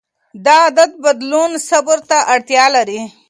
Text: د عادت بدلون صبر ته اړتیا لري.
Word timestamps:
د 0.43 0.45
عادت 0.61 0.91
بدلون 1.03 1.51
صبر 1.69 1.97
ته 2.09 2.17
اړتیا 2.33 2.65
لري. 2.75 3.01